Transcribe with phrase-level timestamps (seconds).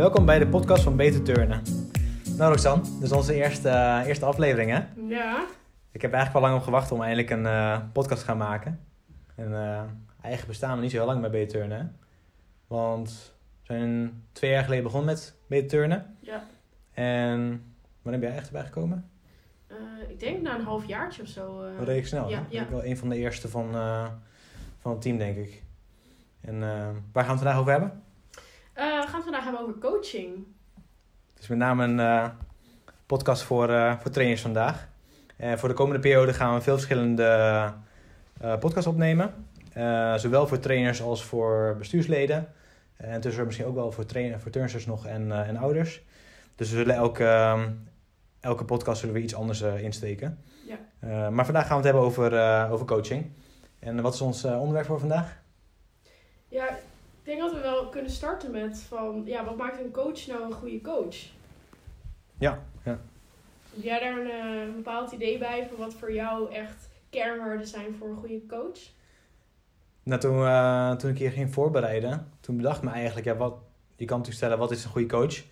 [0.00, 1.62] Welkom bij de podcast van Beter Turnen.
[2.36, 4.78] Nou Roxanne, dit is onze eerste, eh, eerste aflevering hè?
[5.08, 5.46] Ja.
[5.90, 8.80] Ik heb eigenlijk wel lang op gewacht om eindelijk een eh, podcast te gaan maken.
[9.34, 9.82] En eh,
[10.20, 11.84] eigenlijk bestaan we niet zo heel lang bij Beter Turnen hè?
[12.66, 16.16] Want we zijn twee jaar geleden begonnen met Beter Turnen.
[16.20, 16.42] Ja.
[16.92, 17.38] En
[18.02, 19.10] wanneer ben jij echt erbij gekomen?
[20.08, 21.58] Ik denk na een half jaartje of zo.
[21.58, 22.28] Wel redelijk snel.
[22.28, 22.40] ja.
[22.48, 23.72] Ik ben wel een van de eerste van,
[24.78, 25.62] van het team denk ik.
[26.40, 28.02] En waar gaan we het vandaag over hebben?
[28.80, 30.46] Eh, we gaan het vandaag hebben over coaching.
[31.34, 32.28] Het is met name een eh,
[33.06, 34.88] podcast voor, eh, voor trainers vandaag.
[35.56, 37.72] Voor de komende periode gaan we veel verschillende
[38.60, 39.34] podcasts opnemen.
[40.16, 42.52] Zowel voor trainers als voor bestuursleden.
[42.96, 46.02] En tussendoor misschien ook wel voor, trainer, voor turnsters nog en, en ouders.
[46.54, 47.70] Dus we zullen elke, ehm,
[48.40, 50.38] elke podcast zullen we iets anders insteken.
[51.00, 51.30] Ja.
[51.30, 53.32] Maar vandaag gaan we het hebben over, over coaching.
[53.78, 55.42] En wat is ons onderwerp voor vandaag?
[56.48, 56.78] Ja,
[57.30, 60.52] denk dat we wel kunnen starten met van, ja, wat maakt een coach nou een
[60.52, 61.16] goede coach?
[62.38, 63.00] Ja, ja.
[63.70, 67.66] Heb jij daar een, eh, een bepaald idee bij van wat voor jou echt kernwaarden
[67.66, 68.78] zijn voor een goede coach?
[70.02, 73.54] Nou, toen, eh, toen ik hier ging voorbereiden, toen bedacht ik me eigenlijk, ja, wat,
[73.96, 75.44] je kan natuurlijk stellen, wat is een goede coach?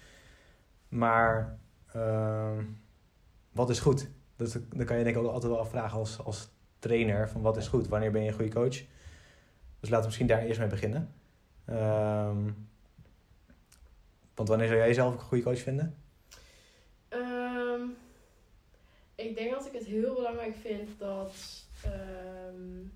[0.89, 1.59] Maar
[1.93, 2.65] ehm,
[3.53, 4.09] wat is goed?
[4.37, 7.69] Dan kan je denk ik ook altijd wel afvragen als, als trainer, van wat is
[7.69, 7.89] goed?
[7.89, 8.77] Wanneer ben je een goede coach?
[9.81, 11.13] Dus laten we misschien daar eerst mee beginnen.
[11.69, 12.51] Ehm,
[14.35, 15.97] want wanneer zou jij zelf een goede coach vinden?
[17.09, 17.83] Ehm,
[19.15, 21.35] ik denk dat ik het heel belangrijk vind dat
[21.83, 22.87] ehm,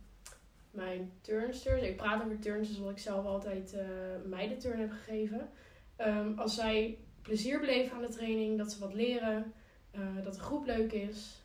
[0.70, 3.86] mijn turnsters, ik praat over turnsters omdat ik zelf altijd eh
[4.24, 5.48] meiden turn heb gegeven.
[6.36, 9.52] Als zij plezier beleven aan de training, dat ze wat leren,
[9.90, 11.42] eh, dat de groep leuk is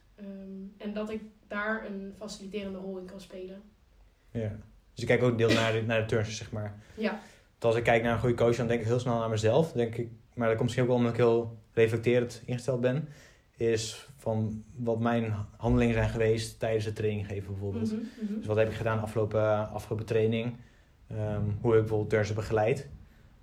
[0.78, 3.61] en dat ik daar een faciliterende rol in kan spelen.
[4.31, 4.58] Ja.
[4.98, 6.76] Dus ik kijk ook deel naar de, naar de turnsters, zeg maar.
[6.94, 7.09] Ja,
[7.50, 9.72] Want als ik kijk naar een goede coach, dan denk ik heel snel naar mezelf.
[9.72, 13.08] Denk ik, maar dat komt misschien ook wel omdat ik heel reflecterend ingesteld ben.
[13.58, 17.92] Is van wat mijn handelingen zijn geweest tijdens het training geven bijvoorbeeld.
[17.92, 18.38] Mhm, mhm.
[18.38, 20.55] Dus wat heb ik gedaan afgelopen, afgelopen training?
[21.08, 22.88] Ehm, hoe heb ik bijvoorbeeld turners begeleid?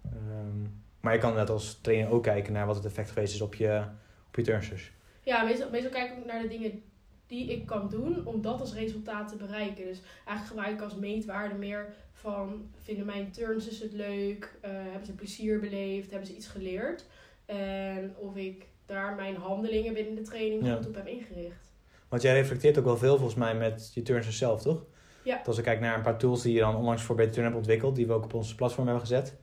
[0.05, 0.63] Ehm,
[1.01, 3.55] maar je kan net als trainer ook kijken naar wat het effect geweest is op
[3.55, 3.85] je,
[4.27, 4.93] op je turnsters.
[5.23, 6.83] Ja, meestal, meestal kijk ik ook naar de dingen
[7.27, 9.85] die ik kan doen om dat als resultaat te bereiken.
[9.85, 15.07] Dus eigenlijk gebruik ik als meetwaarde meer van vinden mijn turnsters het leuk, Eh, hebben
[15.07, 17.07] ze plezier beleefd, hebben ze iets geleerd.
[17.47, 20.77] En of ik daar mijn handelingen binnen de training Ja.
[20.77, 21.73] goed op heb ingericht.
[22.09, 24.85] Want jij reflecteert ook wel veel volgens mij met je turnsters zelf, toch?
[25.25, 25.39] Ja.
[25.39, 27.45] Dus als ik kijk naar een paar tools die je dan onlangs voor Beter Turn
[27.45, 29.37] hebt ontwikkeld, die we ook op onze platform hebben gezet.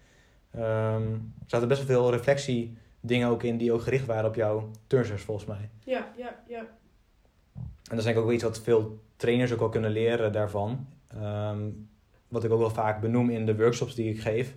[0.51, 1.01] er
[1.45, 5.21] zaten best wel veel reflectie dingen ook in die ook gericht waren op jouw turnsters
[5.21, 5.69] volgens mij.
[5.83, 6.65] Ja, ja, ja.
[7.91, 10.31] En dat is denk ik ook wel iets wat veel trainers ook wel kunnen leren
[10.31, 10.87] daarvan.
[11.07, 11.69] Ehm,
[12.27, 14.47] wat ik ook wel vaak benoem in de workshops die ik geef.
[14.47, 14.55] Eh,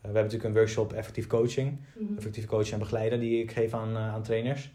[0.00, 1.78] we hebben natuurlijk een workshop effectief coaching.
[1.94, 2.16] Mhm.
[2.16, 4.72] Effectief coachen en begeleiden die ik geef aan, eh, aan trainers.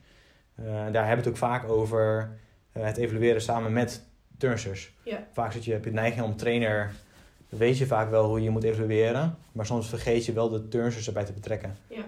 [0.56, 2.38] Eh, daar hebben we het ook vaak over
[2.72, 4.04] het evalueren samen met
[4.38, 4.94] turnsters.
[5.32, 6.92] Vaak zit je, heb je de neiging om trainer,
[7.50, 9.36] weet je vaak wel hoe je moet evalueren.
[9.52, 11.78] Maar soms vergeet je wel de turnsters erbij te betrekken.
[11.88, 12.06] Ja.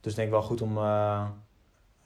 [0.00, 0.78] Dus ik denk wel goed om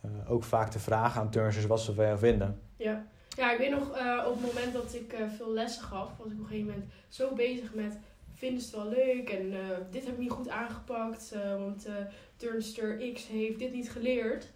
[0.06, 2.61] eh, ook vaak te vragen aan turnsters wat ze van jou vinden.
[2.77, 3.06] Ja.
[3.37, 6.27] ja, ik weet nog eh, op het moment dat ik eh, veel lessen gaf, was
[6.27, 7.99] ik op een gegeven moment zo bezig met
[8.34, 9.55] vinden ze het wel leuk en
[9.91, 11.89] dit heb ik niet goed aangepakt, want
[12.37, 14.50] turnster X heeft dit niet geleerd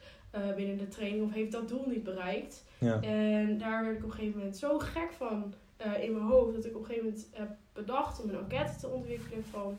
[0.56, 2.64] binnen de training of heeft dat doel niet bereikt.
[2.78, 3.00] Ja.
[3.00, 5.54] En daar werd ik op een gegeven moment zo gek van
[6.00, 8.88] in mijn hoofd dat ik op een gegeven moment heb bedacht om een enquête te
[8.88, 9.78] ontwikkelen van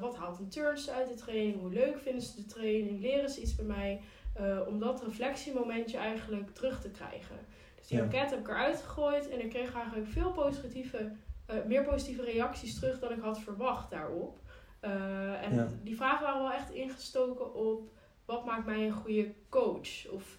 [0.00, 3.40] wat haalt een turnster uit de training, hoe leuk vinden ze de training, leren ze
[3.40, 4.00] iets bij mij,
[4.38, 7.36] eh, om dat reflectiemomentje eigenlijk terug te krijgen.
[7.76, 8.02] Dus die Ja.
[8.04, 11.12] enquête heb ik eruit gegooid en ik kreeg eigenlijk veel positieve,
[11.46, 14.38] eh, meer positieve reacties terug dan ik had verwacht daarop.
[14.80, 15.68] Eh, en Ja.
[15.82, 17.90] die vragen waren wel echt ingestoken op
[18.24, 20.08] wat maakt mij een goede coach?
[20.10, 20.38] Of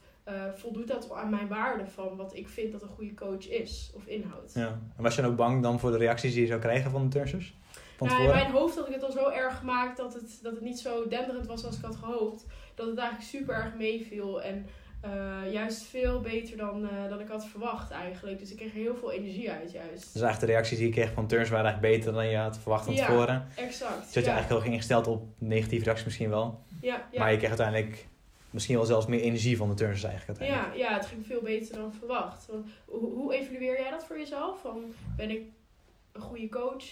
[0.56, 4.06] voldoet dat aan mijn waarde van wat ik vind dat een goede coach is of
[4.06, 4.54] inhoudt?
[4.54, 4.80] Ja.
[4.98, 7.04] En was je dan ook bang dan voor de reacties die je zou krijgen van
[7.04, 7.58] de turnsters?
[7.98, 10.54] Van Nou, in mijn hoofd had ik het al zo erg gemaakt dat het, dat
[10.54, 12.46] het niet zo denderend was als ik had gehoopt.
[12.80, 14.66] Dat het eigenlijk super erg meeviel en
[15.02, 18.40] eh, juist veel beter dan, eh, dan ik had verwacht eigenlijk.
[18.40, 20.14] Dus ik kreeg er heel veel energie uit juist.
[20.14, 22.58] Dus eigenlijk de reacties die je kreeg van turns waren eigenlijk beter dan je had
[22.60, 23.06] verwacht van Ja.
[23.06, 23.48] tevoren.
[23.56, 23.96] Exact.
[23.96, 24.26] Dus had je ja.
[24.26, 26.60] eigenlijk heel ging ingesteld op negatieve reacties misschien wel.
[26.82, 27.20] ja, ja.
[27.20, 28.08] Maar je kreeg uiteindelijk
[28.50, 30.78] misschien wel zelfs meer energie van de turners eigenlijk uiteindelijk.
[30.80, 32.46] Ja, ja, het ging veel beter dan verwacht.
[32.46, 34.62] Want hoe, hoe evalueer jij dat voor jezelf?
[34.62, 34.84] Van,
[35.16, 35.42] ben ik
[36.12, 36.84] een goede coach?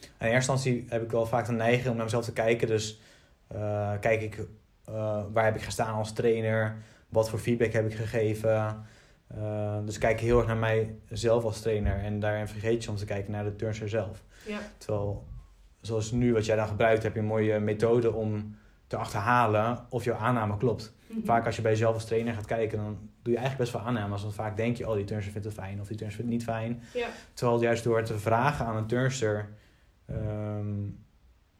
[0.00, 2.68] In eerste instantie heb ik wel vaak de neiging om naar mezelf te kijken.
[2.68, 2.98] Dus
[3.46, 4.38] eh, kijk ik,
[4.94, 6.76] eh, waar heb ik gestaan als trainer?
[7.08, 8.84] Wat voor feedback heb ik gegeven?
[9.26, 10.56] Eh, dus kijk heel erg naar
[11.08, 11.98] mijzelf als trainer.
[11.98, 14.24] En daarin vergeet je soms te kijken naar de turnster zelf.
[14.46, 15.26] Ja, Terwijl,
[15.80, 18.56] zoals nu wat jij dan gebruikt, heb je een mooie methode om
[18.86, 20.94] te achterhalen of jouw aanname klopt.
[21.06, 21.24] Mhm.
[21.24, 23.82] Vaak als je bij jezelf als trainer gaat kijken, dan doe je eigenlijk best wel
[23.82, 24.22] aannames.
[24.22, 26.48] Want vaak denk je, oh die turnster vindt het fijn of die turnster vindt het
[26.48, 26.82] niet fijn.
[27.02, 27.08] Ja.
[27.34, 29.48] Terwijl juist door te vragen aan een turnster,
[30.06, 30.74] ehm,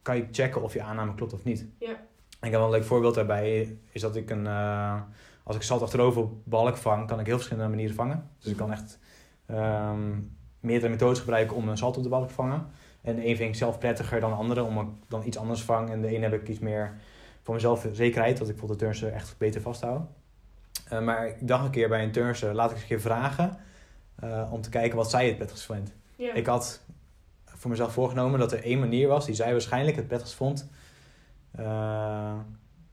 [0.02, 1.66] kan je checken of je aanname klopt of niet.
[1.78, 2.08] Ja.
[2.40, 5.00] Ik heb wel een leuk voorbeeld daarbij, is dat ik een, eh,
[5.42, 8.30] als ik zat achterover op balk vang, kan ik heel verschillende manieren vangen.
[8.38, 8.98] Dus ik kan echt
[9.46, 10.18] ehm,
[10.60, 12.66] meerdere methodes gebruiken om een salto op de balk te vangen.
[13.02, 15.62] En de een vind ik zelf prettiger dan de andere, omdat ik dan iets anders
[15.62, 15.90] vang.
[15.90, 16.94] En de ene heb ik iets meer
[17.42, 20.08] voor mezelf zekerheid, dat ik bijvoorbeeld de turnster echt beter vasthoud.
[20.88, 23.58] Eh, maar ik dacht een keer bij een turnster, laat ik eens een keer vragen
[24.14, 25.92] eh, om te kijken wat zij het prettigst vindt.
[26.16, 26.80] Ik had
[27.44, 30.68] voor mezelf voorgenomen dat er één manier was die zij waarschijnlijk het prettigst vond
[31.60, 32.32] eh,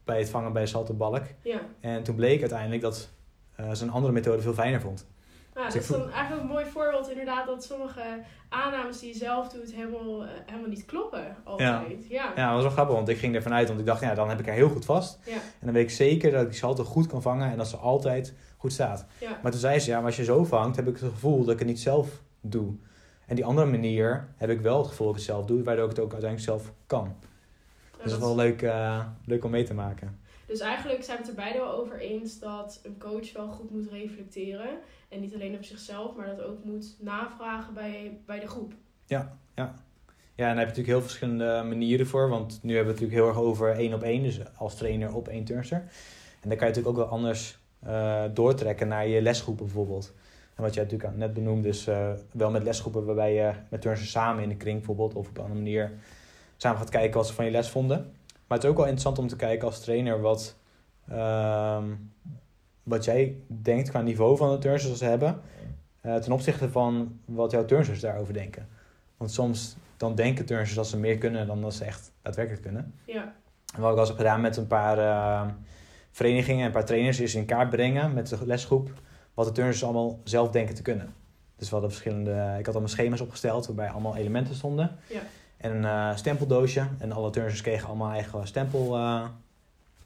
[0.04, 1.24] bij het vangen bij de salto balk.
[1.42, 1.60] ja.
[1.80, 3.10] En toen bleek uiteindelijk dat
[3.56, 5.08] eh, ze een andere methode veel fijner vond.
[5.54, 8.02] Nou, Dus dat is dan eigenlijk een mooi voorbeeld inderdaad dat sommige
[8.50, 12.08] aannames die je zelf doet helemaal, eh, helemaal niet kloppen altijd.
[12.10, 12.31] Ja.
[12.36, 14.30] Ja, dat was wel grappig, want ik ging ervan uit, want ik dacht, ja, dan
[14.30, 15.19] heb ik haar heel goed vast.
[15.25, 15.34] Ja.
[15.34, 17.78] En dan weet ik zeker dat ik die salto goed kan vangen en dat ze
[17.78, 19.06] altijd goed staat.
[19.19, 19.40] Ja.
[19.42, 21.54] Maar toen zei ze, ja, maar als je zo vangt, heb ik het gevoel dat
[21.54, 22.74] ik het niet zelf doe.
[23.25, 25.84] En die andere manier heb ik wel het gevoel dat ik het zelf doe, waardoor
[25.84, 27.16] ik het ook uiteindelijk zelf kan.
[28.03, 30.19] Dus dat is wel leuk, eh, leuk om mee te maken.
[30.47, 33.71] Dus eigenlijk zijn we het er beide wel over eens dat een coach wel goed
[33.71, 34.79] moet reflecteren.
[35.09, 38.73] En niet alleen op zichzelf, maar dat ook moet navragen bij, bij de groep.
[40.38, 42.29] Ja, en daar heb je natuurlijk heel verschillende manieren voor.
[42.29, 44.23] Want nu hebben we het natuurlijk heel erg over één op één.
[44.23, 45.77] Dus als trainer op één turnster.
[46.41, 50.13] En dan kan je natuurlijk ook wel anders eh, doortrekken naar je lesgroepen bijvoorbeeld.
[50.55, 54.11] En wat jij natuurlijk net benoemde, dus eh, wel met lesgroepen waarbij je met turnsters
[54.11, 55.13] samen in de kring bijvoorbeeld.
[55.13, 55.91] Of op een andere manier
[56.57, 57.98] samen gaat kijken wat ze van je les vonden.
[58.48, 60.56] Maar het is ook wel interessant om te kijken als trainer wat,
[61.09, 61.86] ehm,
[62.83, 65.42] wat jij denkt qua niveau van de turnsters dat ze hebben.
[66.01, 68.68] eh, ten opzichte van wat jouw turnsters daarover denken.
[69.18, 72.94] Want soms dan denken turnsters dat ze meer kunnen dan dat ze echt daadwerkelijk kunnen.
[73.06, 73.33] Ja,
[73.75, 75.48] En wat ik eens heb gedaan met een paar eh,
[76.12, 78.92] verenigingen en een paar trainers is in kaart brengen met de lesgroep
[79.33, 81.13] wat de turnsters allemaal zelf denken te kunnen.
[81.56, 84.92] Dus we hadden verschillende, ik had allemaal schema's opgesteld waarbij allemaal elementen stonden.
[85.09, 85.21] Ja.
[85.57, 86.88] En een eh, stempeldoosje.
[86.98, 89.24] En alle turnsters kregen allemaal eigen stempel eh,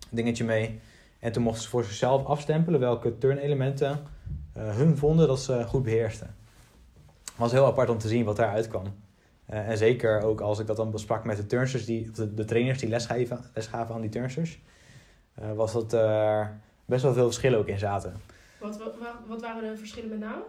[0.10, 0.80] dingetje mee.
[1.20, 4.00] En toen mochten ze voor zichzelf afstempelen welke turnelementen
[4.54, 6.36] eh hun vonden dat ze goed beheersten.
[7.26, 8.84] Het was heel apart om te zien wat daaruit kwam.
[9.46, 12.34] Eh, en zeker ook als ik dat dan besprak met de turnsters, die, of de,
[12.34, 14.60] de trainers die lesgeven, lesgaven aan die turnsters,
[15.34, 18.14] eh, was dat er best wel veel verschillen ook in zaten.
[18.60, 20.42] wat, wat, wa- wat waren de verschillen met name?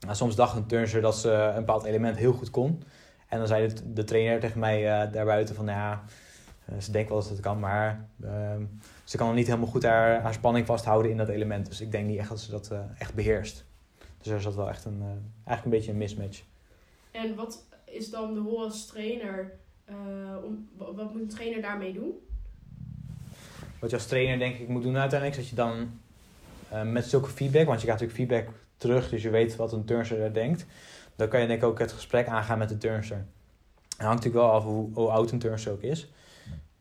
[0.00, 2.82] Nou, soms dacht een turnster dat ze een bepaald element heel goed kon.
[3.28, 6.04] En dan zei de, de trainer tegen mij eh, daarbuiten van, ja,
[6.64, 8.62] eh, ze denkt wel dat ze het kan, maar ehm,
[9.04, 11.66] ze kan niet helemaal goed haar, haar spanning vasthouden in dat element.
[11.66, 13.64] Dus ik denk niet echt dat ze dat eh, echt beheerst.
[14.18, 15.02] Dus er zat wel echt een,
[15.44, 16.42] eigenlijk een beetje een mismatch.
[17.10, 19.52] En wat is dan de rol als trainer?
[20.44, 22.12] om, wa- wat moet een trainer daarmee doen?
[23.78, 25.66] Wat je als trainer denk ik moet doen uiteindelijk, is dat je
[26.72, 29.84] dan met zulke feedback, want je krijgt natuurlijk feedback terug, dus je weet wat een
[29.84, 30.66] turnster er denkt.
[31.18, 33.16] Dan kan je denk ik ook het gesprek aangaan met de turnster.
[33.16, 36.12] Het hangt natuurlijk wel af hoe, hoe oud een turnster ook is.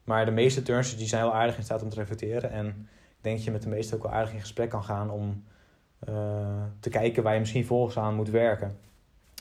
[0.04, 2.52] Maar de meeste turnsters die zijn wel aardig in staat om te reflecteren.
[2.52, 5.12] En ik denk dat je met de meeste ook wel aardig in gesprek kan gaan
[5.12, 5.44] om
[6.00, 8.78] eh, te kijken waar je misschien volgens aan moet werken.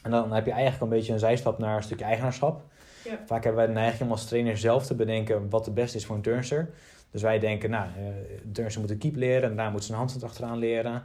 [0.02, 2.62] En dan heb je eigenlijk een beetje een zijstap naar een stukje eigenaarschap.
[3.04, 3.18] Ja.
[3.26, 6.06] Vaak hebben wij de neiging om als trainer zelf te bedenken wat de beste is
[6.06, 6.70] voor een turnster.
[7.10, 8.04] Dus wij denken, nou, eh,
[8.42, 11.04] de turnster moet een keep leren en daarna moet ze een handstand achteraan leren.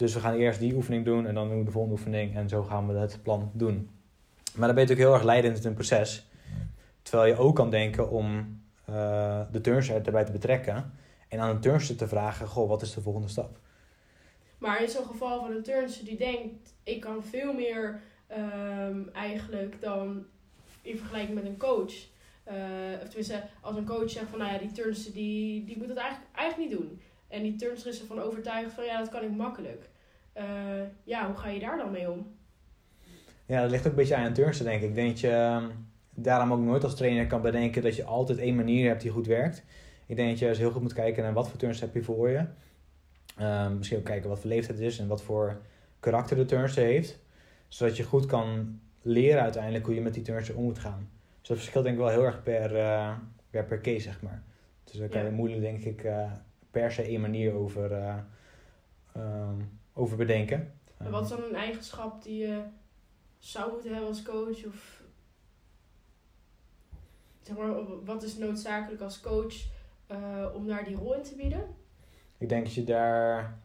[0.00, 2.48] Dus we gaan eerst die oefening doen en dan doen we de volgende oefening en
[2.48, 3.90] zo gaan we het plan doen.
[4.54, 6.28] Maar dan ben je natuurlijk heel erg leidend in het proces.
[7.02, 10.92] Terwijl je ook kan denken om eh, de turnster erbij te betrekken
[11.28, 13.58] en aan een turnster te vragen, goh, wat is de volgende stap?
[14.58, 19.80] Maar in zo'n geval van een turnster die denkt, ik kan veel meer ehm, eigenlijk
[19.80, 20.26] dan
[20.82, 21.94] in vergelijking met een coach.
[22.44, 22.54] Eh,
[23.02, 25.96] of tenminste, als een coach zegt van, nou ja, die turnster die, die moet het
[25.96, 27.00] eigenlijk, eigenlijk niet doen.
[27.30, 29.88] En die turnster is ervan overtuigd van, ja, dat kan ik makkelijk.
[30.32, 30.44] Eh,
[31.04, 32.26] ja, hoe ga je daar dan mee om?
[33.46, 34.88] Ja, dat ligt ook een beetje aan een turnster, denk ik.
[34.88, 35.64] Ik denk dat je ehm,
[36.14, 39.26] daarom ook nooit als trainer kan bedenken dat je altijd één manier hebt die goed
[39.26, 39.64] werkt.
[40.06, 42.02] Ik denk dat je dus heel goed moet kijken naar wat voor turnster heb je
[42.02, 42.44] voor je.
[43.36, 45.60] Ehm, misschien ook kijken wat voor leeftijd het is en wat voor
[46.00, 47.18] karakter de turnster heeft.
[47.68, 51.08] Zodat je goed kan leren uiteindelijk hoe je met die turnster om moet gaan.
[51.40, 53.12] Dus dat verschilt denk ik wel heel erg per, eh,
[53.50, 54.42] per, per case, zeg maar.
[54.84, 55.32] Dus daar kan je Ja.
[55.34, 56.32] moeilijk, denk ik, eh,
[56.70, 58.16] per se één manier over, eh,
[59.14, 59.60] ehm,
[59.92, 60.72] over bedenken.
[60.96, 62.62] En wat is dan een eigenschap die je
[63.38, 64.66] zou moeten hebben als coach?
[64.66, 65.02] Of
[67.42, 69.54] zeg maar, wat is noodzakelijk als coach
[70.06, 71.62] eh, om daar die rol in te bieden?
[72.38, 73.58] Ik denk dat je daar.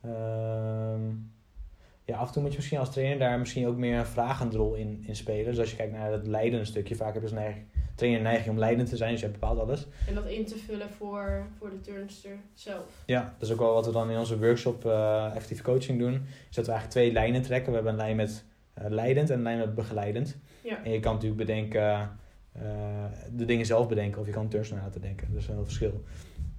[0.00, 1.10] ehm,
[2.04, 4.56] ja, af en toe moet je misschien als trainer daar misschien ook meer een vragende
[4.56, 5.44] rol in, in spelen.
[5.44, 7.56] Dus als je kijkt naar het leidende stukje, vaak hebben ze neig-
[7.98, 9.86] trainer neiging om leidend te zijn, dus je bepaalt alles.
[10.06, 13.02] En dat in te vullen voor, voor de turnster zelf.
[13.06, 16.14] Ja, dat is ook wel wat we dan in onze workshop uh, actieve coaching doen.
[16.48, 17.68] Is dat we eigenlijk twee lijnen trekken.
[17.68, 18.44] We hebben een lijn met
[18.78, 20.36] uh, leidend en een lijn met begeleidend.
[20.62, 20.84] Ja.
[20.84, 22.10] En je kan natuurlijk bedenken,
[22.56, 22.62] uh,
[23.36, 25.28] de dingen zelf bedenken of je kan turnster laten denken.
[25.32, 26.04] Dat is een heel verschil.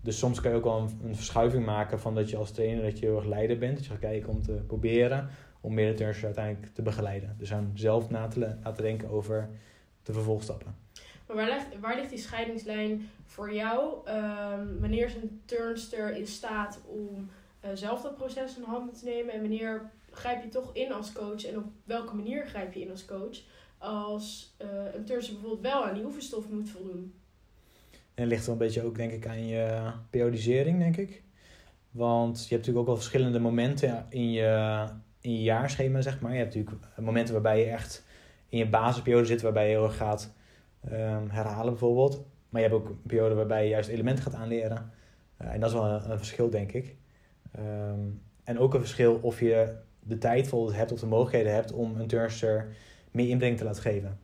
[0.01, 2.83] Dus soms kan je ook wel een, een, verschuiving maken van dat je als trainer
[2.83, 3.75] dat je heel erg leider bent.
[3.75, 5.29] Dat je gaat kijken om te proberen
[5.61, 7.35] om meer de turnsters uiteindelijk te begeleiden.
[7.37, 9.49] Dus aan zelf na te denken over
[10.03, 10.75] de vervolgstappen.
[11.35, 14.09] Maar waar ligt, die scheidingslijn voor jou?
[14.09, 17.29] Um, wanneer is een turnster in staat om
[17.65, 19.33] uh, zelf dat proces in handen te nemen?
[19.33, 21.45] En wanneer grijp je toch in als coach?
[21.45, 23.41] En op welke manier grijp je in als coach?
[23.77, 27.13] Als uh, een turnster bijvoorbeeld wel aan die oefenstof moet voldoen.
[27.91, 31.23] En het ligt wel een beetje ook, denk ik, aan je periodisering, denk ik.
[31.91, 34.83] Want je hebt natuurlijk ook wel verschillende momenten in je,
[35.21, 36.31] in je jaarschema, zeg maar.
[36.31, 38.05] Je hebt natuurlijk momenten waarbij je echt
[38.49, 40.37] in je basisperiode zit, waarbij je heel erg gaat
[40.85, 42.25] um, herhalen bijvoorbeeld.
[42.49, 44.91] Maar je hebt ook een periode waarbij je juist elementen gaat aanleren.
[45.41, 46.95] Uh, en dat is wel een, een verschil, denk ik.
[47.59, 51.71] Um, en ook een verschil of je de tijd bijvoorbeeld hebt of de mogelijkheden hebt
[51.71, 52.75] om een turnster
[53.11, 54.19] meer inbreng te laten geven.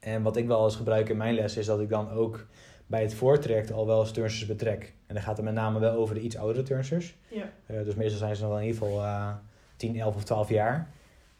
[0.00, 2.46] En wat ik wel eens gebruik in mijn les is dat ik dan ook
[2.86, 4.94] bij het voortraject al wel eens turnsters betrek.
[5.06, 7.16] En dan gaat het met name wel over de iets oudere turnsters.
[7.28, 7.50] Ja.
[7.66, 9.32] Uh, dus meestal zijn ze nog wel in ieder geval uh,
[9.76, 10.90] 10, 11 of 12 jaar.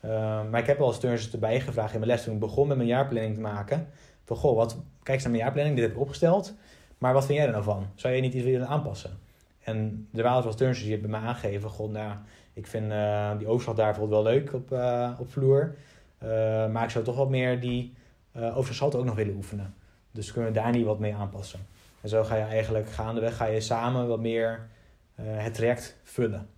[0.04, 0.10] Uh,
[0.50, 2.76] maar ik heb wel eens turnsters erbij gevraagd in mijn les toen ik begon met
[2.76, 3.88] mijn jaarplanning te maken.
[4.30, 4.72] Van goh, wat,
[5.02, 6.54] kijk eens naar mijn jaarplanning, dit heb ik opgesteld.
[6.99, 7.87] Maar wat vind jij er nou van?
[7.94, 9.18] Zou je niet iets willen aanpassen?
[9.60, 11.70] En er waren wel turnsters die het bij mij aangeven.
[11.70, 12.14] Goh, nou,
[12.52, 15.75] ik vind uh, die overslag daar wel leuk op, uh, op vloer.
[16.22, 16.28] Uh,
[16.68, 17.94] maar ik zou toch wat meer die
[18.37, 19.75] uh, overslag ook nog willen oefenen.
[20.10, 21.60] Dus kunnen we daar niet wat mee aanpassen.
[22.00, 24.68] En zo ga je eigenlijk gaandeweg ga je samen wat meer
[25.14, 26.49] het traject vullen.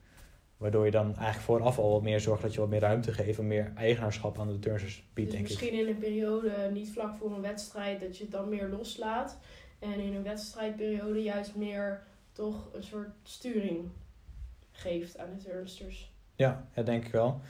[0.63, 3.39] Waardoor je dan eigenlijk vooraf al wat meer zorgt dat je wat meer ruimte geeft
[3.39, 5.81] en meer eigenaarschap aan de turnsters biedt, dus denk misschien ik.
[5.81, 9.39] in een periode, niet vlak voor een wedstrijd, dat je het dan meer loslaat.
[9.79, 12.03] En in een wedstrijdperiode juist meer
[12.33, 13.89] toch een soort sturing
[14.73, 16.13] geeft aan de turnsters.
[16.35, 17.41] Ja, ja denk ik wel.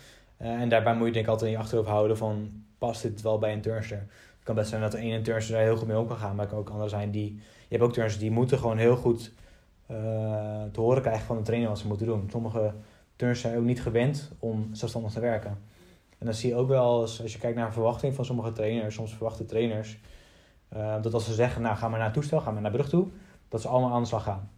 [0.41, 3.23] Uh, en daarbij moet je denk ik altijd in je achterhoofd houden van, past dit
[3.23, 3.99] wel bij een turnster?
[3.99, 6.37] Het kan best zijn dat de ene turnster daar heel goed mee om kan gaan,
[6.37, 7.35] maar er kan ook andere zijn die...
[7.69, 9.33] Je hebt ook turnsters die moeten gewoon heel goed
[9.91, 9.97] uh,
[10.73, 12.29] te horen krijgen van de trainer wat ze moeten doen.
[12.31, 12.75] Sommige
[13.23, 15.51] turnsters zijn ook niet gewend om zelfstandig te werken.
[16.19, 18.53] En dan zie je ook wel, als, als je kijkt naar een verwachting van sommige
[18.53, 19.99] trainers, soms verwachten trainers,
[20.77, 22.89] uh, dat als ze zeggen, nou ga maar naar het toestel, ga maar naar brug
[22.89, 23.07] toe,
[23.49, 24.51] dat ze allemaal aan de slag gaan.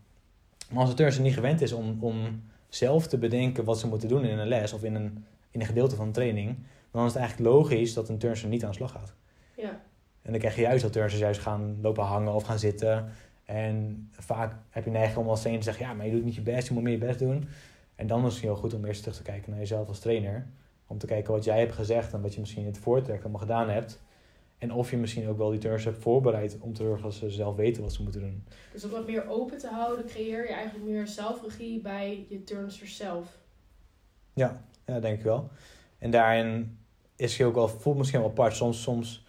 [0.70, 4.08] Maar als de turnster niet gewend is om, om zelf te bedenken wat ze moeten
[4.08, 6.56] doen in een les of in een, in een gedeelte van een training,
[6.90, 9.14] dan is het eigenlijk logisch dat een turnster niet aan de slag gaat.
[9.56, 9.80] Ja.
[10.22, 13.08] En dan krijg je juist dat turnsters juist gaan lopen hangen of gaan zitten.
[13.44, 16.34] En vaak heb je neiging om als trainer te zeggen, ja, maar je doet niet
[16.34, 17.48] je best, je moet meer je best doen.
[17.94, 20.46] En dan is het heel goed om eerst terug te kijken naar jezelf als trainer.
[20.86, 23.40] Om te kijken wat jij hebt gezegd en wat je misschien in het voortrek allemaal
[23.40, 24.00] gedaan hebt.
[24.58, 27.30] En of je misschien ook wel die turners hebt voorbereid om te zorgen dat ze
[27.30, 28.44] zelf weten wat ze moeten doen.
[28.72, 32.96] Dus om wat meer open te houden, creëer je eigenlijk meer zelfregie bij je turnsters
[32.96, 33.38] zelf.
[34.32, 35.50] Ja, ja, denk ik wel.
[35.98, 36.78] En daarin
[37.16, 38.56] is je ook wel, voelt misschien wel apart.
[38.56, 39.26] Soms, soms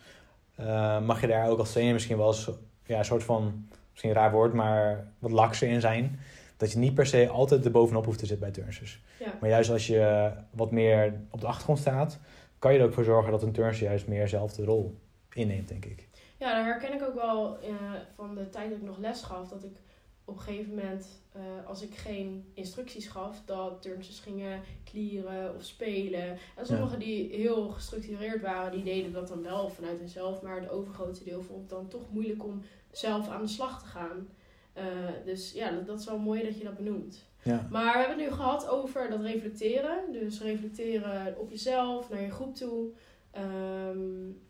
[0.59, 2.49] uh, mag je daar ook als trainer misschien wel eens,
[2.85, 6.19] ja, een soort van, misschien een raar woord, maar wat lakser in zijn.
[6.57, 9.01] Dat je niet per se altijd er bovenop hoeft te zitten bij turnsters.
[9.19, 9.37] Ja.
[9.41, 12.19] Maar juist als je wat meer op de achtergrond staat,
[12.59, 14.95] kan je er ook voor zorgen dat een turnster juist meer zelf de rol
[15.33, 16.07] inneemt, denk ik.
[16.37, 17.75] Ja, daar herken ik ook wel uh,
[18.15, 19.49] van de tijd dat ik nog les gaf.
[19.49, 19.77] Dat ik
[20.25, 25.63] op een gegeven moment, uh, als ik geen instructies gaf, dat turnsters gingen klieren of
[25.63, 26.37] spelen.
[26.55, 27.05] En sommigen ja.
[27.05, 30.41] die heel gestructureerd waren, die deden dat dan wel vanuit hunzelf.
[30.41, 33.87] Maar het overgrote deel vond het dan toch moeilijk om zelf aan de slag te
[33.87, 34.27] gaan.
[34.77, 34.83] Uh,
[35.25, 37.25] dus ja, dat, dat is wel mooi dat je dat benoemt.
[37.41, 37.67] Ja.
[37.71, 39.97] Maar we hebben het nu gehad over dat reflecteren.
[40.11, 42.89] Dus reflecteren op jezelf, naar je groep toe.
[43.37, 44.43] Um,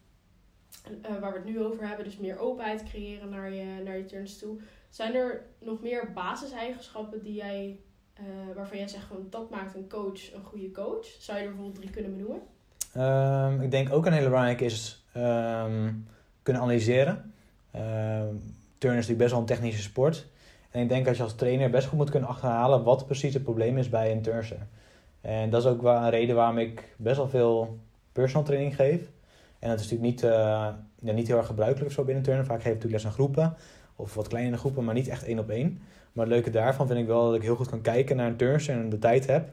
[1.09, 4.05] uh, waar we het nu over hebben, dus meer openheid creëren naar je, naar je
[4.05, 4.59] turns toe.
[4.89, 7.79] Zijn er nog meer basiseigenschappen die jij,
[8.19, 11.05] uh, waarvan jij zegt van dat maakt een coach een goede coach?
[11.19, 12.41] Zou je er bijvoorbeeld drie kunnen benoemen?
[12.97, 16.07] Um, ik denk ook een hele belangrijke is um,
[16.43, 17.33] kunnen analyseren.
[17.75, 18.41] Um,
[18.85, 20.27] turnen is natuurlijk best wel een technische sport.
[20.71, 23.43] En ik denk dat je als trainer best goed moet kunnen achterhalen wat precies het
[23.43, 24.67] probleem is bij een turnster.
[25.21, 27.79] En dat is ook wel een reden waarom ik best wel veel
[28.11, 28.99] personal training geef.
[29.59, 30.21] En dat is natuurlijk niet,
[31.01, 32.45] ja, niet heel erg gebruikelijk zo binnen turnen.
[32.45, 33.55] Vaak geef ik natuurlijk les aan groepen
[33.95, 35.81] of wat kleinere groepen, maar niet echt één op één.
[36.13, 38.35] Maar het leuke daarvan vind ik wel dat ik heel goed kan kijken naar een
[38.35, 39.49] turnster en de tijd heb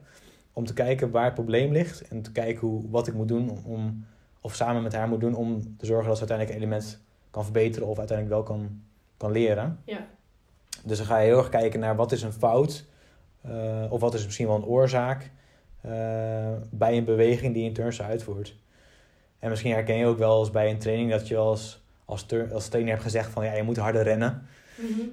[0.52, 3.58] om te kijken waar het probleem ligt en te kijken hoe, wat ik moet doen
[3.64, 4.04] om,
[4.40, 7.44] of samen met haar moet doen om te zorgen dat ze uiteindelijk een element kan
[7.44, 8.82] verbeteren of uiteindelijk wel kan,
[9.22, 9.80] kan leren.
[9.84, 10.06] Ja.
[10.84, 12.84] Dus dan ga je heel erg kijken naar wat is een fout
[13.46, 15.30] uh, of wat is misschien wel een oorzaak
[15.86, 15.92] uh,
[16.70, 18.56] bij een beweging die een turnster uitvoert.
[19.38, 22.68] En misschien herken je ook wel eens bij een training dat je als, als, als
[22.68, 24.46] trainer hebt gezegd van ja, je moet harder rennen.
[24.76, 25.06] Mhm.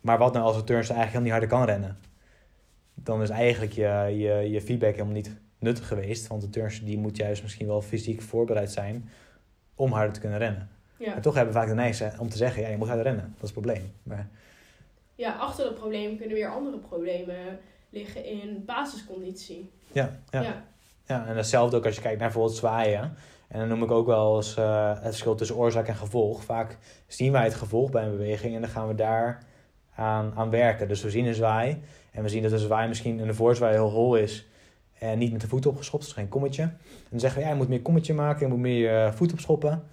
[0.00, 1.98] Maar wat nou als een turnster eigenlijk helemaal niet harder kan rennen?
[2.94, 6.26] Dan is eigenlijk je, je, je feedback helemaal niet nuttig geweest.
[6.26, 9.10] Want de turnster die moet juist misschien wel fysiek voorbereid zijn
[9.74, 10.68] om harder te kunnen rennen.
[10.98, 11.12] Ja.
[11.12, 13.24] Maar toch hebben we vaak de neiging om te zeggen, ja, je moet harder rennen.
[13.24, 13.92] Dat is het probleem.
[14.02, 14.28] Maar,
[15.14, 17.58] ja, achter dat probleem kunnen weer andere problemen
[17.90, 19.70] liggen in basisconditie.
[19.92, 20.40] ja, ja.
[20.40, 20.64] ja.
[21.06, 23.16] Ja, en hetzelfde ook als je kijkt naar bijvoorbeeld zwaaien.
[23.48, 26.44] En dan noem ik ook wel eens eh, het verschil tussen oorzaak en gevolg.
[26.44, 29.42] Vaak zien wij het gevolg bij een beweging en dan gaan we daar
[29.94, 30.88] aan, aan werken.
[30.88, 33.72] Dus we zien een zwaai en we zien dat een zwaai misschien in de voorzwaai
[33.72, 34.48] heel hol is
[34.98, 36.62] en niet met de voet opgeschopt, dus geen kommetje.
[36.62, 36.78] En
[37.10, 39.84] dan zeggen we, ja, je moet meer kommetje maken, je moet meer je voet opschoppen.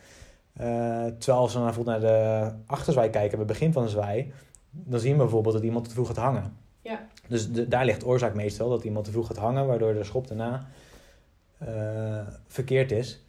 [0.54, 0.66] Eh,
[1.06, 4.34] terwijl als we dan bijvoorbeeld naar de achterzwaai kijken, bij het begin van de zwaai,
[4.70, 6.58] dan zien we bijvoorbeeld dat iemand te vroeg gaat hangen.
[6.82, 7.08] Ja.
[7.28, 10.28] Dus de, daar ligt oorzaak meestal, dat iemand te vroeg gaat hangen, waardoor de schop
[10.28, 10.68] daarna
[11.58, 13.24] eh, verkeerd is.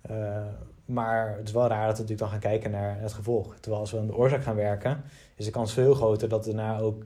[0.00, 0.46] Eh,
[0.84, 3.56] maar het is wel raar dat we natuurlijk dan gaan kijken naar het gevolg.
[3.60, 5.02] Terwijl als we aan de oorzaak gaan werken,
[5.36, 7.04] is de kans veel groter dat daarna ook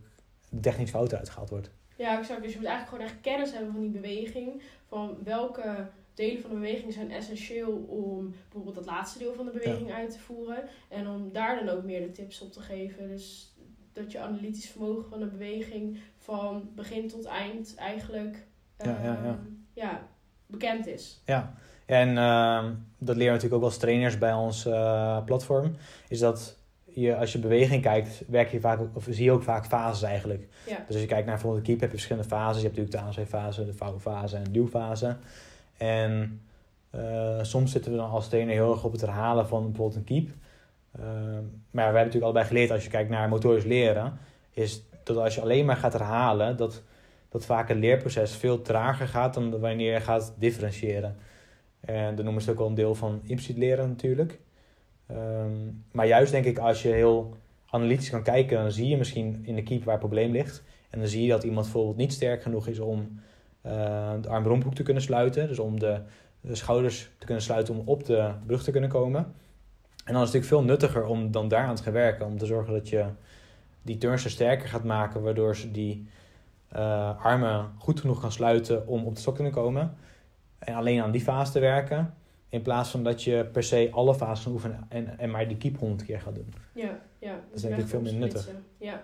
[0.48, 1.70] de technisch fout uitgehaald wordt.
[1.96, 2.42] Ja, exact.
[2.42, 4.62] Dus je moet eigenlijk gewoon echt kennis hebben van die beweging.
[4.88, 9.50] Van welke delen van de beweging zijn essentieel om bijvoorbeeld dat laatste deel van de
[9.50, 10.62] beweging uit te voeren.
[10.88, 13.08] En om daar dan ook meer de tips op te geven.
[13.08, 13.54] Dus
[13.92, 18.46] dat je analytisch vermogen van de beweging van begin tot eind eigenlijk
[18.78, 19.24] Ja, ja, ja.
[19.24, 19.38] ehm,
[19.72, 20.08] ja,
[20.46, 21.22] bekend is.
[21.24, 21.54] Ja,
[21.86, 25.76] en ehm, dat leren we natuurlijk ook als trainers bij ons eh, platform.
[26.08, 29.66] Is dat je, als je beweging kijkt, werk je vaak, of zie je ook vaak
[29.66, 30.48] fases eigenlijk.
[30.64, 32.62] Dus als je kijkt naar bijvoorbeeld de keep, heb je verschillende fases.
[32.62, 35.16] Je hebt natuurlijk de aanzweeffase, de vouwfase en de duwfase.
[35.76, 36.40] En
[36.90, 40.04] eh, soms zitten we dan als trainer heel erg op het herhalen van bijvoorbeeld een
[40.04, 40.28] keep.
[40.92, 44.18] Ehm, maar we hebben natuurlijk allebei geleerd, als je kijkt naar motorisch leren,
[44.50, 46.82] is dat als je alleen maar gaat herhalen, dat,
[47.28, 51.16] dat vaak het leerproces veel trager gaat dan wanneer je gaat differentiëren.
[51.80, 54.40] En dat noemen ze ook wel een deel van impliciet leren natuurlijk.
[55.06, 55.52] Ehm,
[55.92, 59.54] maar juist denk ik, als je heel analytisch kan kijken, dan zie je misschien in
[59.54, 60.62] de keep waar het probleem ligt.
[60.90, 63.33] En dan zie je dat iemand bijvoorbeeld niet sterk genoeg is om eh,
[64.20, 65.48] de arm-romphoek te kunnen sluiten.
[65.48, 66.00] Dus om de,
[66.40, 69.20] de schouders te kunnen sluiten om op de brug te kunnen komen.
[70.04, 72.26] En dan is het natuurlijk veel nuttiger om dan daaraan te gaan werken.
[72.26, 73.06] Om te zorgen dat je
[73.82, 76.08] die turnster sterker gaat maken, waardoor ze die
[76.68, 79.96] eh, armen goed genoeg kan sluiten om op de stok te kunnen komen.
[80.58, 82.14] En alleen aan die fase te werken.
[82.48, 85.78] In plaats van dat je per se alle fases oefent en, en maar die keep
[85.78, 86.54] honderd keer gaat doen.
[86.72, 87.40] ja, ja.
[87.52, 88.48] is denk ik veel minder nuttig.
[88.78, 89.02] Ja.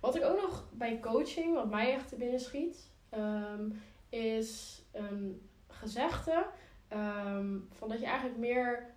[0.00, 3.70] Wat ik ook nog bij coaching, wat mij echt te binnen schiet, ehm,
[4.08, 6.46] is een gezegde
[6.88, 8.94] ehm, van dat je eigenlijk meer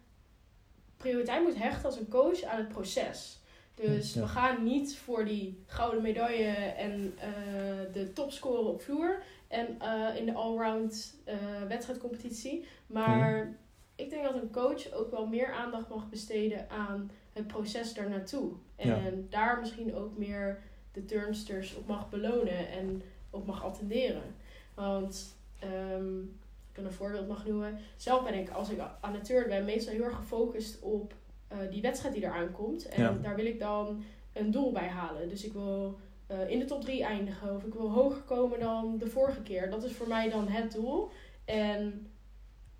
[0.97, 3.39] prioriteit moet hechten als een coach aan het proces.
[3.75, 4.21] Dus Ja.
[4.21, 10.15] we gaan niet voor die gouden medaille en eh, de topscorer op vloer en eh,
[10.15, 11.35] in de allround eh
[11.67, 12.65] wedstrijdcompetitie.
[12.87, 13.57] Maar
[13.95, 18.09] ik denk dat een coach ook wel meer aandacht mag besteden aan het proces daar
[18.09, 18.51] naartoe.
[18.75, 18.99] En Ja.
[19.29, 24.35] daar misschien ook meer de turnsters op mag belonen en op mag attenderen.
[24.73, 27.77] Want ehm, ik kan een voorbeeld mag noemen.
[27.97, 28.81] Zelf ben ik, als ik
[29.23, 31.13] turnen ben, meestal heel erg gefocust op
[31.47, 32.85] eh, die wedstrijd die eraan komt.
[32.87, 33.17] En Ja.
[33.21, 35.29] daar wil ik dan een doel bij halen.
[35.29, 38.97] Dus ik wil eh, in de top 3 eindigen of ik wil hoger komen dan
[38.97, 39.69] de vorige keer.
[39.69, 41.09] Dat is voor mij dan het doel.
[41.45, 42.07] En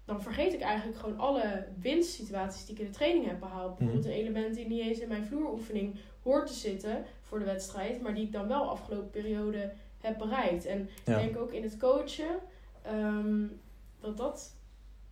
[0.06, 3.78] dan vergeet ik eigenlijk gewoon alle winstsituaties die ik in de training heb behaald.
[3.78, 8.02] Bijvoorbeeld een element die niet eens in mijn vloeroefening hoort te zitten voor de wedstrijd,
[8.02, 10.66] maar die ik dan wel afgelopen periode heb bereikt.
[10.66, 11.18] En Ja.
[11.18, 12.40] ik denk ook in het coachen
[12.82, 13.44] ehm,
[14.02, 14.56] dat dat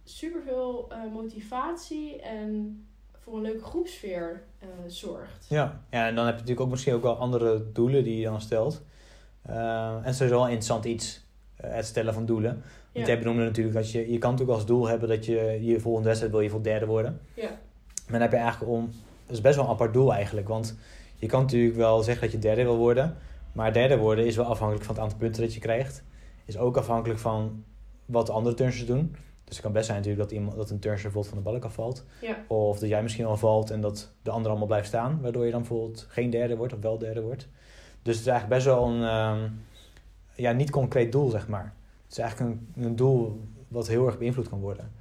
[0.04, 2.82] superveel eh motivatie en
[3.20, 5.46] voor een leuke groepsfeer eh, zorgt.
[5.50, 5.82] Ja.
[5.90, 8.42] ja, en dan heb je natuurlijk ook misschien ook wel andere doelen die je dan
[8.42, 8.82] stelt.
[9.42, 9.56] Eh,
[9.90, 12.52] en het is sowieso wel interessant iets, het stellen van doelen.
[12.94, 13.14] Want Ja.
[13.14, 16.08] jij benoemde natuurlijk dat je, je kan natuurlijk als doel hebben dat je je volgende
[16.08, 17.20] wedstrijd wil je voor derde worden.
[17.34, 17.50] Ja.
[17.50, 18.86] Maar dan heb je eigenlijk om,
[19.26, 20.48] dat is best wel een apart doel eigenlijk.
[20.48, 20.78] Want
[21.16, 23.18] je kan natuurlijk wel zeggen dat je derde wil worden.
[23.58, 26.04] Maar derde worden is wel afhankelijk van het aantal punten dat je krijgt.
[26.46, 27.64] Is ook afhankelijk van
[28.06, 29.16] wat de andere turnsters doen.
[29.44, 31.64] Dus het kan best zijn natuurlijk dat, iemand, dat een turnster bijvoorbeeld van de balk
[31.66, 32.06] afvalt.
[32.22, 32.38] Ja.
[32.48, 35.22] Of dat jij misschien al valt en dat de ander allemaal blijft staan.
[35.22, 37.48] Waardoor je dan bijvoorbeeld geen derde wordt of wel derde wordt.
[38.02, 39.50] Dus het is eigenlijk best wel een ehm,
[40.36, 41.74] ja, niet concreet doel, zeg maar.
[42.04, 44.92] Het is eigenlijk een, een doel wat heel erg beïnvloed kan worden.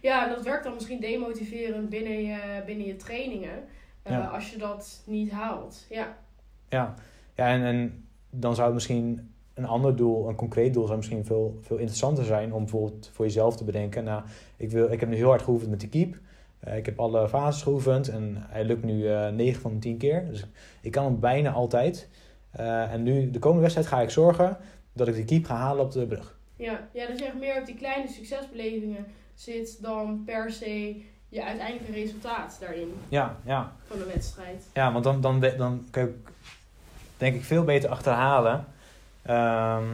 [0.00, 3.64] Ja, dat werkt dan misschien demotiverend binnen je, binnen je trainingen.
[4.02, 4.26] eh, Ja.
[4.26, 5.86] Als je dat niet haalt.
[5.90, 6.16] Ja,
[6.68, 6.94] Ja,
[7.34, 8.05] ja en, en
[8.40, 12.24] dan zou het misschien een ander doel, een concreet doel, zou misschien veel, veel interessanter
[12.24, 14.04] zijn om bijvoorbeeld voor jezelf te bedenken.
[14.04, 14.22] Nou,
[14.56, 16.18] ik, wil, ik heb nu heel hard geoefend met de keep.
[16.58, 19.96] Eh, ik heb alle fases geoefend en hij lukt nu eh 9 van de 10
[19.96, 20.26] keer.
[20.30, 20.44] Dus
[20.80, 22.08] ik kan hem bijna altijd.
[22.50, 24.56] Eh, en nu, de komende wedstrijd, ga ik zorgen
[24.92, 26.38] dat ik de keep ga halen op de brug.
[26.56, 26.88] ja.
[26.92, 31.92] ja, dat je echt meer op die kleine succesbelevingen zit dan per se je uiteindelijke
[31.92, 33.72] resultaat daarin Ja, ja.
[33.86, 34.66] van de wedstrijd.
[34.74, 36.14] Ja, want dan, dan, dan je ook,
[37.16, 38.64] denk ik veel beter achterhalen
[39.22, 39.84] ehm,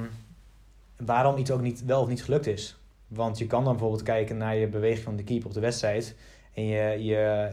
[0.96, 2.76] waarom iets ook niet, wel of niet gelukt is.
[3.08, 6.14] Want je kan dan bijvoorbeeld kijken naar je beweging van de keeper op de wedstrijd.
[6.54, 7.48] En je, je,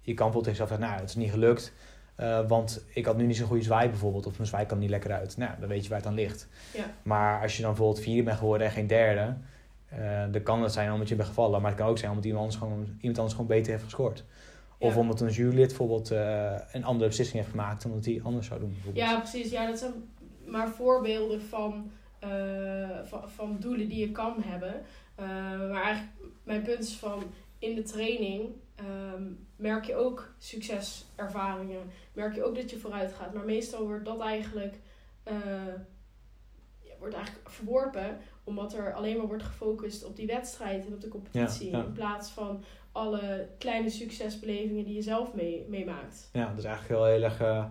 [0.00, 1.72] je kan bijvoorbeeld tegen jezelf zeggen, nou, het is niet gelukt.
[2.16, 4.26] eh, want ik had nu niet zo'n goede zwaai bijvoorbeeld.
[4.26, 5.36] Of mijn zwaai kwam niet lekker uit.
[5.36, 6.48] Nou, dan weet je waar het aan ligt.
[6.74, 6.84] Ja.
[7.02, 9.34] Maar als je dan bijvoorbeeld vierde bent geworden en geen derde...
[9.88, 11.60] eh, dan kan het zijn omdat je bent gevallen.
[11.60, 14.24] Maar het kan ook zijn omdat iemand anders gewoon, iemand anders gewoon beter heeft gescoord.
[14.84, 18.46] Of omdat een jurylid bijvoorbeeld eh, een andere beslissing heeft gemaakt dan dat hij anders
[18.46, 18.76] zou doen.
[18.92, 19.50] Ja, precies.
[19.50, 19.92] Ja, dat zijn
[20.46, 24.74] maar voorbeelden van, eh, van, van doelen die je kan hebben.
[25.14, 25.26] Eh,
[25.70, 26.12] maar eigenlijk,
[26.44, 27.22] mijn punt is van
[27.58, 29.22] in de training ehm,
[29.56, 31.82] merk je ook succeservaringen.
[32.12, 33.34] Merk je ook dat je vooruit gaat.
[33.34, 34.74] Maar meestal wordt dat eigenlijk,
[36.98, 38.18] wordt eigenlijk verworpen.
[38.44, 41.70] Omdat er alleen maar wordt gefocust op die wedstrijd en op de competitie.
[41.70, 41.84] Ja, ja.
[41.84, 46.28] In plaats van alle kleine succesbelevingen die je zelf mee, meemaakt.
[46.32, 47.64] Ja, dus eigenlijk wel heel erg eh,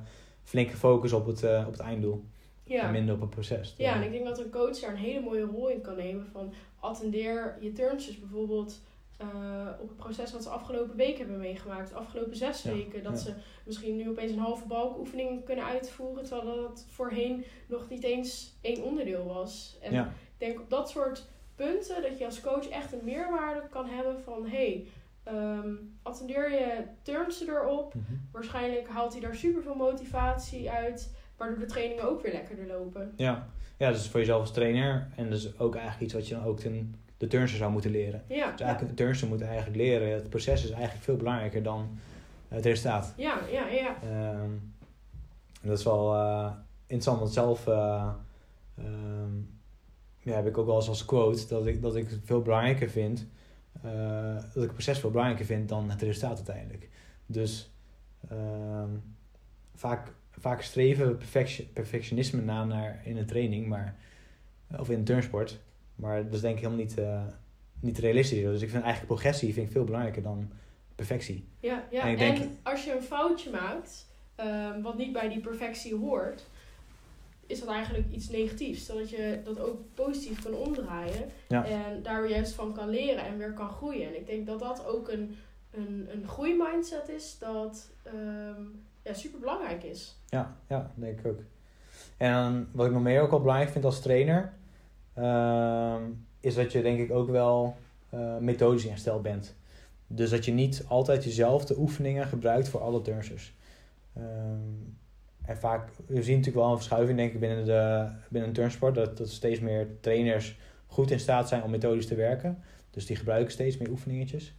[0.44, 2.24] flinke focus op het, eh, op het einddoel.
[2.64, 2.84] Ja.
[2.84, 3.74] En minder op het proces.
[3.78, 6.26] Ja, en ik denk dat een coach daar een hele mooie rol in kan nemen.
[6.32, 8.82] Van attendeer je turnsters bijvoorbeeld
[9.18, 9.28] eh,
[9.82, 11.90] op het proces wat ze afgelopen week hebben meegemaakt.
[11.90, 13.04] De afgelopen zes Ja, weken.
[13.04, 13.18] Dat ja.
[13.18, 13.34] ze
[13.66, 16.24] misschien nu opeens een halve balk oefening kunnen uitvoeren.
[16.24, 19.78] Terwijl dat voorheen nog niet eens één onderdeel was.
[19.82, 20.04] En Ja.
[20.06, 24.22] ik denk op dat soort punten dat je als coach echt een meerwaarde kan hebben
[24.22, 24.48] van...
[24.48, 24.88] Hey,
[25.24, 25.70] ehm,
[26.02, 27.94] attendeer je turnster erop.
[27.94, 28.14] Mhm.
[28.32, 31.16] Waarschijnlijk haalt hij daar super veel motivatie uit.
[31.38, 33.14] Waardoor de trainingen ook weer lekkerder lopen.
[33.16, 33.48] Ja.
[33.78, 35.08] ja, dus voor jezelf als trainer.
[35.16, 38.24] En dus ook eigenlijk iets wat je dan ook ten, de turnster zou moeten leren.
[38.28, 40.14] Ja, Dus eigenlijk de turnster moet eigenlijk leren.
[40.14, 42.00] Het proces is eigenlijk veel belangrijker dan
[42.48, 43.14] het resultaat.
[43.18, 43.96] ja, ja, ja.
[44.02, 44.52] Ehm,
[45.62, 48.10] en dat is wel eh, interessant, want zelf eh,
[48.78, 49.36] ehm,
[50.18, 52.90] ja, heb ik ook wel eens als quote dat ik, dat ik het veel belangrijker
[52.90, 53.28] vind,
[54.44, 56.90] dat ik het proces veel belangrijker vind dan het resultaat uiteindelijk.
[57.26, 57.72] Dus
[58.30, 58.90] ehm,
[59.76, 63.96] vaak, vaak streven we perfection, perfectionisme na naar, in een training, maar,
[64.78, 65.60] of in een turnsport,
[65.96, 67.24] maar dat is denk ik helemaal niet, eh,
[67.80, 68.42] niet realistisch.
[68.42, 70.52] Dus ik vind eigenlijk progressie vind ik veel belangrijker dan
[70.96, 71.48] perfectie.
[71.60, 72.02] Ja, ja.
[72.08, 76.46] En denk- als je een foutje maakt, ehm, wat niet bij die perfectie hoort,
[77.48, 78.86] is dat eigenlijk iets negatiefs.
[78.86, 81.66] Zodat je dat ook positief kan omdraaien Ja.
[81.66, 84.08] en daar weer juist van kan leren en weer kan groeien.
[84.08, 85.36] En ik denk dat dat ook een,
[85.72, 88.62] een, een groeimindset is dat ehm,
[89.04, 90.16] ja, super belangrijk is.
[90.30, 91.40] Ja, ja, denk ik ook.
[92.18, 94.54] En wat ik nog meer ook wel belangrijk vind als trainer,
[95.14, 96.02] ehm,
[96.40, 97.76] is dat je denk ik ook wel
[98.10, 99.56] eh, methodisch ingesteld bent.
[100.08, 103.54] Dus dat je niet altijd dezelfde oefeningen gebruikt voor alle turnsters.
[104.14, 104.60] Ehm,
[105.46, 109.18] en vaak, we zien natuurlijk wel een verschuiving denk ik binnen, de, binnen turnsport, dat,
[109.18, 112.64] dat steeds meer trainers goed in staat zijn om methodisch te werken.
[112.90, 114.56] Dus die gebruiken steeds meer oefeningetjes.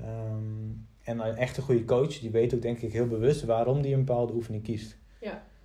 [0.00, 0.70] Ehm,
[1.02, 4.04] en een echte goede coach, die weet ook denk ik heel bewust waarom die een
[4.04, 4.96] bepaalde oefening kiest.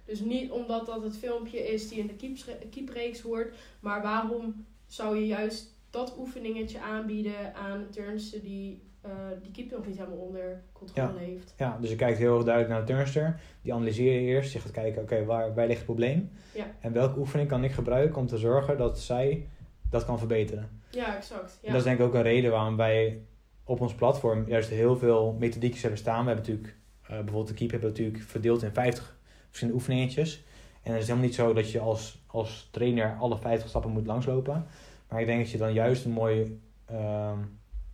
[0.10, 5.18] Dus niet omdat dat het filmpje is die in de keepreeks hoort, maar waarom zou
[5.18, 10.18] je juist dat oefeningetje aanbieden aan een turnster die eh, die keeper nog niet helemaal
[10.18, 11.54] onder controle heeft.
[11.58, 13.40] Ja, dus je kijkt heel erg duidelijk naar de turnster.
[13.62, 14.54] Die analyseer je eerst.
[14.54, 16.32] Je gaat kijken, oké, waar, waar ligt het probleem?
[16.54, 16.66] Ja.
[16.80, 19.48] En welke oefening kan ik gebruiken om te zorgen dat zij
[19.90, 20.82] dat kan verbeteren?
[20.90, 21.58] Ja, exact.
[21.62, 21.68] Ja.
[21.68, 23.22] En dat is denk ik ook een reden waarom wij
[23.64, 26.26] op ons platform juist heel veel methodiekjes hebben staan.
[26.26, 29.18] We hebben natuurlijk, eh, bijvoorbeeld de keep hebben we natuurlijk verdeeld in 50
[29.48, 30.44] verschillende oefeningetjes.
[30.82, 34.06] En het is helemaal niet zo dat je als, als trainer alle 50 stappen moet
[34.06, 34.66] langslopen.
[35.10, 37.38] Maar ik denk dat je dan juist een mooie ehm,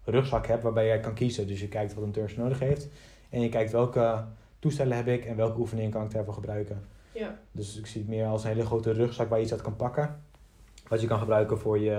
[0.06, 1.48] rugzak hebt waarbij jij kan kiezen.
[1.48, 2.88] Dus je kijkt wat een turnster nodig heeft.
[3.30, 4.24] En je kijkt welke
[4.60, 6.84] toestellen heb ik en welke oefeningen kan ik daarvoor gebruiken.
[7.12, 7.40] ja.
[7.52, 9.76] Dus ik zie het meer als een hele grote rugzak waar je iets uit kan
[9.76, 10.22] pakken.
[10.88, 11.92] Wat je kan gebruiken voor je,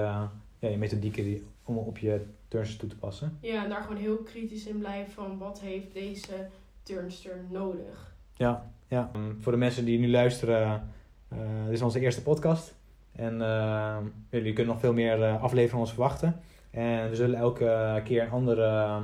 [0.59, 3.39] ja, je methodieken die, om op je turnsters toe te passen.
[3.41, 6.49] ja, en daar gewoon heel kritisch in blijven van wat heeft deze
[6.83, 8.15] turnster nodig.
[8.37, 9.11] Ja, ja.
[9.17, 10.89] Um, voor de mensen die nu luisteren,
[11.29, 12.75] eh, dit is onze eerste podcast.
[13.13, 13.97] En eh,
[14.31, 16.41] jullie kunnen nog veel meer eh, afleveringen van ons verwachten.
[16.71, 19.01] En we zullen elke keer een andere,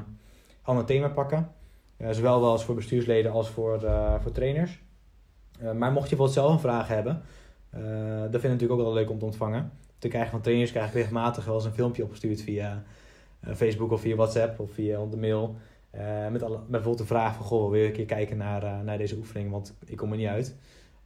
[0.62, 1.52] ander thema pakken.
[2.02, 4.82] Eh, zowel wel als voor bestuursleden als voor, eh, voor trainers.
[5.60, 7.22] Eh, maar mocht je bijvoorbeeld zelf een vraag hebben,
[8.30, 9.72] dat vind ik natuurlijk ook wel leuk om te ontvangen.
[9.98, 12.82] Te krijgen van trainers krijg ik regelmatig wel eens een filmpje opgestuurd via
[13.54, 15.56] Facebook of via WhatsApp of via de mail.
[16.30, 19.16] Met, alle, met bijvoorbeeld de vraag van, goh, wil een keer kijken naar, naar deze
[19.16, 20.56] oefening, want ik kom er niet uit.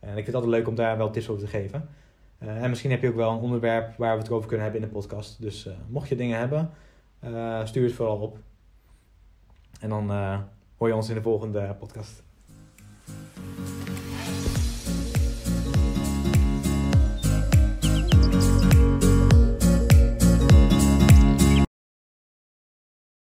[0.00, 1.88] En ik vind het altijd leuk om daar wel tips over te geven.
[2.38, 4.82] Eh, en misschien heb je ook wel een onderwerp waar we het over kunnen hebben
[4.82, 5.42] in de podcast.
[5.42, 6.70] Dus eh, mocht je dingen hebben,
[7.18, 8.38] eh, stuur het vooral op.
[9.80, 10.10] En dan
[10.76, 12.22] hoor je ons in de volgende podcast.